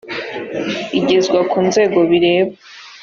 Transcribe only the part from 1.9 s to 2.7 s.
bireba